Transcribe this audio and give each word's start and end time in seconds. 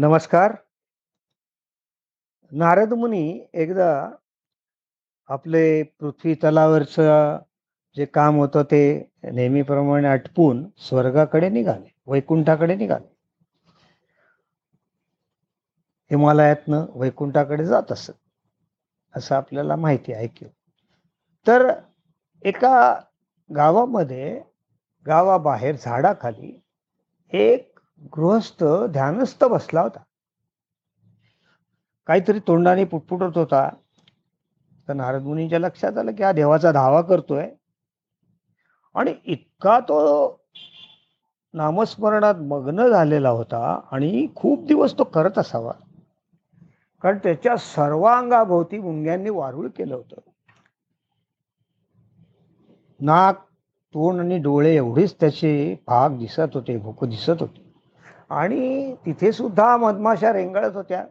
नमस्कार. 0.00 0.54
नारद 2.50 2.92
मुनी 2.92 3.46
एकदा 3.54 4.10
आपले 5.28 5.82
पृथ्वी 5.82 6.34
तलावरचं 6.34 7.38
जे 7.96 8.04
काम 8.04 8.36
होतं 8.36 8.62
ते 8.62 9.10
नेहमीप्रमाणे 9.32 10.08
आटपून 10.08 10.68
स्वर्गाकडे 10.78 11.48
निघाले, 11.48 11.94
वैकुंठाकडे 12.06 12.74
निघाले. 12.74 13.16
हिमालयातनं 16.10 16.86
वैकुंठाकडे 16.94 17.64
जात 17.64 17.92
असत. 17.92 18.12
असं 19.16 19.34
आपल्याला 19.34 19.76
माहिती 19.76 20.12
आहे 20.12 20.24
ऐकलं. 20.24 20.48
तर 21.46 21.72
एका 22.42 23.00
गावामध्ये 23.56 24.42
गावाबाहेर 25.06 25.76
झाडाखाली 25.80 26.62
एक 27.32 27.67
गृहस्थ 28.02 28.64
ध्यानस्थ 28.90 29.44
बसला 29.44 29.80
होता. 29.80 30.00
काहीतरी 32.06 32.38
तोंडाने 32.38 32.84
पुटपुटत 32.84 33.36
होता. 33.36 33.68
तर 34.88 34.94
नारद 34.94 35.22
मुनींच्या 35.22 35.58
लक्षात 35.58 35.98
आलं 35.98 36.12
की 36.12 36.22
हा 36.22 36.32
देवाचा 36.32 36.72
धावा 36.72 37.02
करतोय 37.02 37.48
आणि 38.94 39.14
इतका 39.24 39.80
तो 39.80 39.98
नामस्मरणात 41.54 42.34
मग्न 42.34 42.88
झालेला 42.88 43.28
होता 43.28 43.80
आणि 43.92 44.26
खूप 44.36 44.64
दिवस 44.66 44.98
तो 44.98 45.04
करत 45.04 45.38
असावा 45.38 45.72
कारण 47.02 47.18
त्याच्या 47.18 47.56
सर्वांगाभोवती 47.56 48.78
मुंग्यांनी 48.78 49.30
वारुळ 49.30 49.68
केलं 49.68 49.94
होतं 49.94 50.20
नाक 53.00 53.44
तोंड 53.94 54.20
आणि 54.20 54.38
डोळे 54.38 54.74
एवढेच 54.76 55.14
त्याचे 55.20 55.74
भाग 55.86 56.18
दिसत 56.18 56.54
होते 56.54 56.76
भूक 56.76 57.04
दिसत 57.04 57.40
होते 57.40 57.67
आणि 58.30 58.94
तिथे 59.06 59.32
सुद्धा 59.32 59.76
मधमाशा 59.76 60.32
रेंगाळत 60.32 60.76
होत्या. 60.76 61.06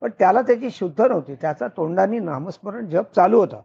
पण 0.00 0.10
त्याला 0.18 0.42
त्याची 0.42 0.70
शुद्ध 0.70 1.00
नव्हती. 1.00 1.34
त्याचा 1.34 1.68
तोंडाने 1.68 2.18
नामस्मरण 2.18 2.88
जप 2.88 3.14
चालू 3.14 3.40
होता. 3.40 3.60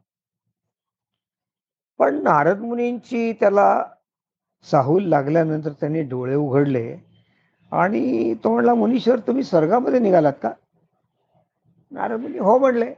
पण 1.98 2.16
नारद 2.24 2.60
मुनींची 2.60 3.34
त्याला 3.34 3.86
साहूल 4.72 5.04
लागल्यानंतर 5.04 5.72
त्यांनी 5.72 6.02
डोळे 6.02 6.36
उघडले. 6.36 6.98
आणि 7.72 8.34
तो 8.44 8.54
म्हणला 8.54 8.74
मुनीश्वर 8.74 9.20
तुम्ही 9.20 9.44
स्वर्गामध्ये 9.44 10.00
निघालात 10.00 10.34
का? 10.44 10.52
नारद 11.92 12.20
मुनी 12.20 12.38
हो 12.38 12.58
म्हणले. 12.58 12.94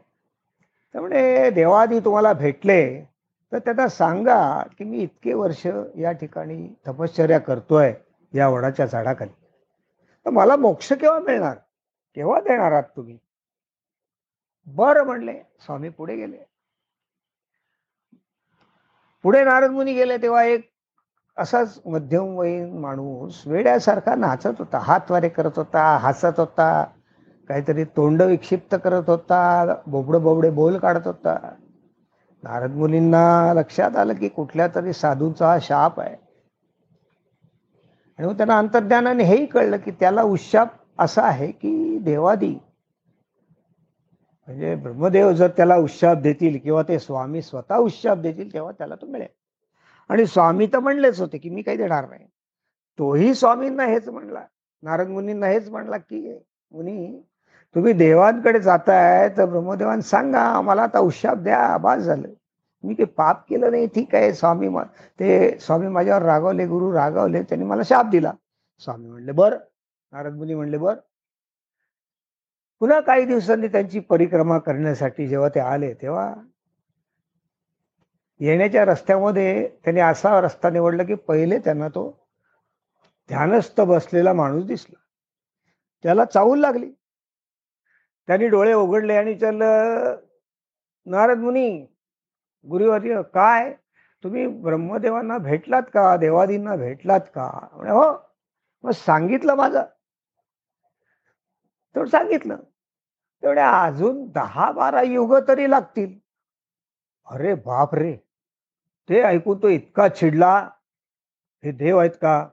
त्यामुळे 0.93 1.49
देवादी 1.49 1.99
तुम्हाला 1.99 2.33
भेटले 2.33 3.09
तर 3.52 3.59
त्यांना 3.59 3.88
सांगा 3.88 4.64
की 4.77 4.83
मी 4.83 4.97
इतके 4.97 5.33
वर्ष 5.33 5.67
या 5.95 6.11
ठिकाणी 6.11 6.67
तपश्चर्या 6.88 7.39
करतोय 7.39 7.93
या 8.33 8.49
वडाच्या 8.49 8.86
झाडाखाली. 8.86 9.31
तर 10.25 10.30
मला 10.30 10.55
मोक्ष 10.55 10.94
केव्हा 10.94 11.19
मिळणार? 11.19 11.58
केव्हा 12.16 12.39
देणार 12.39 12.72
आहात 12.72 12.83
तुम्ही? 12.95 13.17
बरं 14.66 15.03
म्हणले. 15.03 15.33
स्वामी 15.59 15.89
पुढे 15.89 16.16
गेले. 16.16 16.38
पुढे 19.23 19.44
नारद 19.44 19.72
मुनी 19.72 19.94
गेले 19.94 20.17
तेव्हा 20.17 20.44
एक 20.44 20.69
असाच 21.38 21.80
मध्यमवयीन 21.86 22.77
माणूस 22.80 23.44
वेड्यासारखा 23.45 24.16
नाचत 24.16 24.59
होता. 24.59 24.77
हात 24.77 25.11
वारे 25.11 25.30
करत 25.30 25.52
होता 25.55 25.97
हसत 25.97 26.39
होता 26.39 26.83
काहीतरी 27.47 27.83
तोंड 27.83 28.22
विक्षिप्त 28.22 28.75
करत 28.83 29.09
होता 29.09 29.42
बोबडे 29.88 30.19
बोबडे 30.19 30.49
बोल 30.49 30.77
काढत 30.77 31.08
होता. 31.08 31.55
नारद 32.44 32.72
मुलींना 32.72 33.53
लक्षात 33.53 33.95
आलं 33.95 34.14
की 34.14 34.27
कुठल्या 34.27 34.67
तरी 34.75 34.94
साधूचा 34.94 35.58
शाप 35.61 35.99
आहे. 35.99 36.16
आणि 38.22 38.30
मग 38.30 38.38
त्यांना 38.38 38.58
अंतर्ज्ञानाने 38.58 39.23
हेही 39.23 39.45
कळलं 39.45 39.77
की 39.77 39.91
त्याला 39.91 40.23
उशाप 40.23 40.67
असा 41.00 41.22
आहे 41.22 41.52
की 41.52 41.97
देवादी. 41.97 42.55
म्हणजे 44.47 44.75
ब्रह्मदेव 44.75 45.31
जर 45.31 45.47
त्याला 45.47 45.75
उशाप 45.75 46.17
देतील 46.17 46.58
किंवा 46.58 46.83
ते 46.88 46.99
स्वामी 46.99 47.42
स्वतः 47.42 47.76
उशाप 47.76 48.17
देतील 48.17 48.54
तेव्हा 48.54 48.71
त्याला 48.71 48.95
तो 48.95 49.05
मिळेल. 49.05 49.27
आणि 50.09 50.26
स्वामी 50.26 50.67
तर 50.67 50.80
म्हणलेच 50.80 51.20
होते 51.21 51.37
की 51.37 51.49
मी 51.49 51.61
काही 51.61 51.77
देणार 51.77 52.09
नाही. 52.09 52.26
तोही 52.99 53.36
स्वामींना 53.36 53.86
हेच 53.86 54.09
म्हणला 54.09 54.42
नारद 54.82 55.08
मुनींना 55.08 55.48
हेच 55.48 55.70
म्हणला 55.70 55.98
की 55.98 56.39
मुनी 56.71 57.27
तुम्ही 57.76 57.93
देवांकडे 57.93 58.59
जाताय 58.59 59.30
तर 59.30 59.45
ब्रह्मदेवान 59.45 60.02
सांगा 60.02 60.61
मला 60.61 60.83
आता 60.83 60.99
उशाप 60.99 61.38
द्या 61.38 61.58
आबाद 61.58 61.99
झालं. 61.99 62.27
मी 62.83 62.93
काही 62.93 63.05
पाप 63.05 63.49
केलं 63.49 63.71
नाही 63.71 63.87
ठीक 63.87 64.15
आहे 64.15 64.33
स्वामी 64.33 64.69
ते 65.19 65.58
स्वामी 65.59 65.87
माझ्यावर 65.87 66.21
रागवले 66.21 66.65
गुरु 66.65 66.93
रागवले 66.93 67.42
त्यांनी 67.43 67.65
मला 67.65 67.81
शाप 67.86 68.05
दिला. 68.05 68.33
स्वामी 68.80 69.09
म्हणले 69.09 69.31
बर. 69.31 69.58
नारद 70.11 70.36
मुनी 70.36 70.55
म्हणले 70.55 70.77
बर. 70.77 70.95
पुन्हा 72.80 72.99
काही 72.99 73.25
दिवसांनी 73.25 73.67
त्यांची 73.67 73.99
परिक्रमा 73.99 74.58
करण्यासाठी 74.58 75.27
जेव्हा 75.27 75.49
ते 75.49 75.59
आले 75.59 75.93
तेव्हा 75.93 76.36
येण्याच्या 78.39 78.86
रस्त्यामध्ये 78.86 79.67
त्यांनी 79.83 80.02
असा 80.02 80.41
रस्ता 80.41 80.70
निवडला 80.70 81.03
की 81.03 81.15
पहिले 81.15 81.59
त्यांना 81.59 81.87
तो 81.87 82.27
ध्यानस्थ 83.27 83.81
बसलेला 83.81 84.33
माणूस 84.33 84.65
दिसला. 84.65 84.99
त्याला 86.03 86.25
चावूल 86.25 86.59
लागली. 86.59 86.91
त्यांनी 88.27 88.47
डोळे 88.47 88.73
उघडले 88.73 89.15
आणि 89.15 89.33
त्याला 89.33 89.65
नारद 91.05 91.37
मुनी 91.37 91.86
गुरुवर्य 92.70 93.22
काय? 93.33 93.73
तुम्ही 94.23 94.48
ब्रह्मदेवांना 94.48 95.38
भेटलात 95.38 95.82
का? 95.94 96.17
देवादींना 96.17 96.76
भेटलात 96.76 97.20
का? 97.20 97.67
म्हणजे 97.73 97.92
हो. 97.92 98.32
मग 98.83 98.92
सांगितलं 98.92 99.55
माझं. 99.55 99.83
तर 101.95 102.05
सांगितलं. 102.05 102.55
तेवढ्या 103.42 103.83
अजून 103.83 104.27
दहा 104.27 104.71
बारा 104.71 105.02
युग 105.02 105.36
तरी 105.48 105.70
लागतील. 105.70 106.20
अरे 107.26 107.54
बाप 107.54 107.95
रे. 107.95 108.17
ते 109.10 109.21
ऐकून 109.21 109.61
तो 109.64 109.67
इतका 109.67 110.08
चिडला. 110.08 110.70
हे 111.64 111.71
देव 111.71 111.98
आहेत 111.98 112.11
का? 112.21 112.48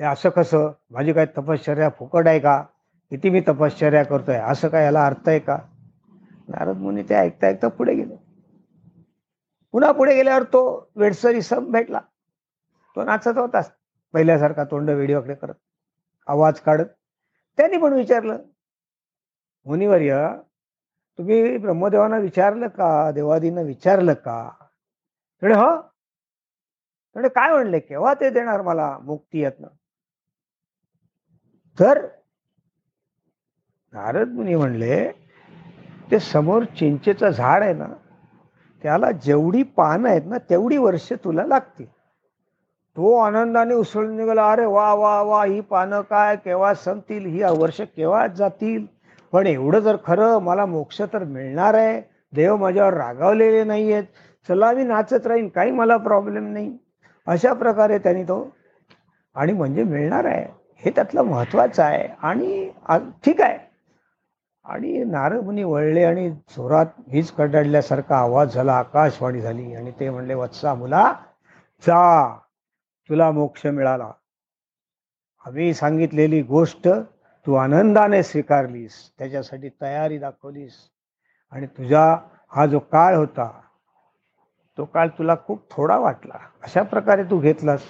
हे 0.00 0.04
असं 0.04 0.28
कसं? 0.28 0.70
माझी 0.90 1.12
काय 1.12 1.26
तपश्चर्या 1.26 1.88
फुकट 1.88 2.26
आहे 2.26 2.40
का? 2.40 2.62
किती 3.10 3.30
मी 3.30 3.40
तपश्चर्या 3.40 4.04
करतोय? 4.04 4.36
असं 4.36 4.68
काय 4.68 4.84
याला 4.84 5.06
अर्थ 5.06 5.28
आहे 5.28 5.38
का? 5.38 5.58
नारद 6.48 6.76
मुनी 6.76 7.02
ते 7.02 7.14
ऐकता 7.14 7.46
ऐकता 7.46 7.68
पुढे 7.68 7.94
गेले. 7.94 8.21
पुन्हा 9.72 9.92
पुढे 9.92 10.14
गेल्यावर 10.14 10.42
तो 10.42 10.90
वेडसरी 10.96 11.42
सम 11.42 11.70
भेटला. 11.72 12.00
तो 12.96 13.04
नाचत 13.04 13.38
होताच 13.38 13.72
पहिल्यासारखा 14.12 14.64
तोंड 14.64 14.90
व्हिडिओकडे 14.90 15.34
करत. 15.34 15.54
आवाज 16.26 16.60
काढत. 16.60 16.86
त्यांनी 17.56 17.76
पण 17.76 17.92
विचारलं 17.92 18.38
मुनिवर्य 19.66 20.28
तुम्ही 21.18 21.58
ब्रह्मदेवांना 21.58 22.18
विचारलं 22.18 22.68
का? 22.68 23.10
देवादींना 23.10 23.60
विचारलं 23.60 24.14
का? 24.14 24.50
म्हणे 25.42 25.54
हो. 25.54 25.76
म्हणे 27.14 27.28
काय 27.28 27.52
म्हणले? 27.52 27.78
केव्हा 27.80 28.14
ते 28.14 28.30
देणार 28.30 28.62
मला 28.62 28.98
मुक्ती 28.98 29.40
यातनं? 29.40 29.68
तर 31.80 32.06
नारद 33.92 34.28
मुनी 34.28 34.54
म्हणले 34.54 35.12
ते 36.10 36.18
समोर 36.18 36.64
चिंचेचं 36.64 37.30
झाड 37.30 37.62
आहे 37.62 37.74
ना 37.74 37.86
त्याला 38.82 39.10
जेवढी 39.24 39.62
पानं 39.76 40.08
आहेत 40.08 40.22
ना 40.26 40.38
तेवढी 40.50 40.76
वर्ष 40.76 41.12
तुला 41.24 41.44
लागतील. 41.46 41.86
तो 42.96 43.14
आनंदाने 43.16 43.74
उसळून 43.74 44.16
निघाला 44.16 44.50
अरे 44.52 44.64
वा 44.66 44.92
वा 44.94 45.20
वा 45.22 45.44
ही 45.44 45.60
पानं 45.60 46.00
काय 46.00 46.36
केव्हा 46.36 46.72
संपतील 46.74 47.26
ही 47.26 47.42
वर्ष 47.58 47.80
केव्हा 47.96 48.26
जातील? 48.26 48.84
पण 49.32 49.46
एवढं 49.46 49.78
जर 49.78 49.96
खरं 50.06 50.38
मला 50.38 50.66
मोक्ष 50.66 51.00
तर 51.12 51.24
मिळणार 51.24 51.74
आहे 51.74 52.00
देव 52.32 52.56
माझ्यावर 52.56 52.94
रागावलेले 52.94 53.62
नाही 53.64 53.92
आहेत 53.92 54.04
चला 54.48 54.72
मी 54.72 54.84
नाचत 54.84 55.26
राहीन 55.26 55.48
काही 55.48 55.70
मला 55.70 55.96
प्रॉब्लेम 55.96 56.52
नाही. 56.52 56.76
अशा 57.26 57.52
प्रकारे 57.52 57.98
त्यांनी 57.98 58.22
तो 58.22 58.36
आणि 59.36 59.52
म्हणजे 59.52 59.82
मिळणार 59.84 60.24
आहे 60.24 60.44
हे 60.82 60.90
त्यातलं 60.90 61.22
महत्वाचं 61.22 61.82
आहे. 61.82 62.08
आणि 62.22 62.68
ठीक 63.24 63.40
आहे. 63.40 63.58
आणि 64.64 65.04
नारदमुनी 65.04 65.62
वळले 65.64 66.02
आणि 66.04 66.28
जोरात 66.50 66.86
हीच 67.12 67.30
कडाडल्यासारखा 67.32 68.16
आवाज 68.16 68.54
झाला 68.54 68.72
आकाशवाणी 68.72 69.40
झाली 69.40 69.74
आणि 69.74 69.90
ते 70.00 70.10
म्हणले 70.10 70.34
वत्सा 70.34 70.74
मुला 70.74 71.12
जा 71.84 72.36
तुला 73.10 73.30
मोक्ष 73.30 73.66
मिळाला. 73.66 74.10
आम्ही 75.44 75.72
सांगितलेली 75.74 76.42
गोष्ट 76.42 76.88
तू 77.46 77.54
आनंदाने 77.54 78.22
स्वीकारलीस 78.22 78.94
त्याच्यासाठी 79.18 79.68
तयारी 79.80 80.18
दाखवलीस 80.18 80.74
आणि 81.52 81.66
तुझा 81.66 82.04
हा 82.52 82.66
जो 82.66 82.78
काळ 82.78 83.14
होता 83.16 83.50
तो 84.78 84.84
काळ 84.84 85.08
तुला 85.08 85.34
खूप 85.46 85.62
थोडा 85.70 85.96
वाटला. 85.98 86.38
अशा 86.62 86.82
प्रकारे 86.82 87.24
तू 87.24 87.38
घेतलास. 87.38 87.82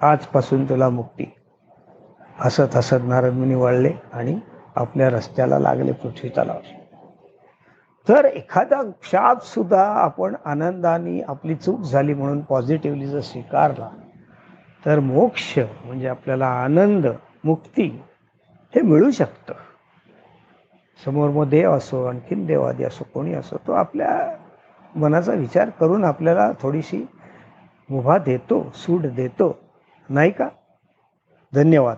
आजपासून 0.00 0.64
तुला 0.68 0.88
मुक्ती. 0.88 1.24
हसत 2.36 2.76
हसत 2.76 3.04
नारदमुनी 3.04 3.54
वळले 3.54 3.92
आणि 4.12 4.38
आपल्या 4.78 5.10
रस्त्याला 5.10 5.58
लागले 5.58 5.92
पृथ्वी 5.92 6.28
तलाव. 6.28 6.58
तर 8.08 8.24
एखादा 8.24 8.82
शाप 9.02 9.44
सुद्धा 9.44 9.84
आपण 9.84 10.36
आनंदाने 10.44 11.20
आपली 11.20 11.54
चूक 11.54 11.80
झाली 11.80 12.14
म्हणून 12.14 12.40
पॉझिटिव्हली 12.40 13.06
जर 13.06 13.20
स्वीकारला 13.20 13.88
तर 14.86 15.00
मोक्ष 15.00 15.58
म्हणजे 15.84 16.08
आपल्याला 16.08 16.46
आनंद 16.46 17.06
मुक्ती 17.44 18.02
हे 18.74 18.80
मिळू 18.80 19.10
शकतं. 19.10 19.54
समोर 21.04 21.30
मग 21.30 21.48
देव 21.48 21.72
असो 21.72 22.04
आणखीन 22.04 22.46
देवादी 22.46 22.84
असो 22.84 23.04
कोणी 23.14 23.34
असो 23.34 23.56
तो 23.66 23.72
आपल्या 23.72 24.36
मनाचा 24.96 25.32
विचार 25.32 25.70
करून 25.70 26.04
आपल्याला 26.04 26.50
थोडीशी 26.60 27.06
मुभा 27.90 28.18
देतो 28.18 28.72
सूट 28.74 29.00
देतो. 29.00 29.58
नाही 30.08 30.30
का? 30.30 30.48
धन्यवाद. 31.54 31.96